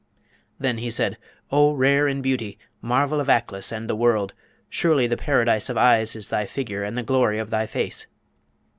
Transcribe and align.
Then 0.57 0.79
he 0.79 0.89
said, 0.89 1.19
'O 1.51 1.73
rare 1.73 2.07
in 2.07 2.23
beauty! 2.23 2.57
marvel 2.81 3.19
of 3.19 3.29
Aklis 3.29 3.71
and 3.71 3.87
the 3.87 3.95
world! 3.95 4.33
surely 4.67 5.05
the 5.05 5.15
paradise 5.15 5.69
of 5.69 5.77
eyes 5.77 6.15
is 6.15 6.29
thy 6.29 6.47
figure 6.47 6.83
and 6.83 6.97
the 6.97 7.03
glory 7.03 7.37
of 7.37 7.51
thy 7.51 7.67
face!' 7.67 8.07